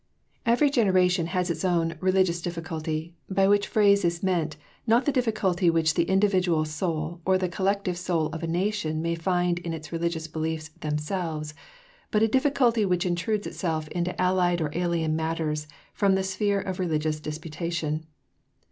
Every 0.47 0.71
generation 0.71 1.27
has 1.27 1.51
its 1.51 1.63
own 1.63 1.95
"religious 2.01 2.41
difficulty," 2.41 3.13
by 3.29 3.47
which 3.47 3.67
phrase 3.67 4.03
is 4.03 4.23
meant, 4.23 4.57
not 4.87 5.05
the 5.05 5.11
difficulty 5.11 5.69
which 5.69 5.93
the 5.93 6.05
individual 6.09 6.65
soul 6.65 7.21
or 7.23 7.37
the 7.37 7.47
collective 7.47 7.99
soul 7.99 8.25
of 8.33 8.41
a 8.41 8.47
nation 8.47 9.03
may 9.03 9.13
find 9.13 9.59
in 9.59 9.73
its 9.75 9.91
religious 9.91 10.25
beliefs 10.25 10.69
themselves, 10.79 11.53
but 12.09 12.23
a 12.23 12.27
difficulty 12.27 12.83
which 12.83 13.05
intrudes 13.05 13.45
itself 13.45 13.87
into 13.89 14.19
allied 14.19 14.59
or 14.59 14.71
alien 14.75 15.15
matters 15.15 15.67
from 15.93 16.15
the 16.15 16.23
sphere 16.23 16.59
of 16.59 16.79
religious 16.79 17.19
disputation. 17.19 18.07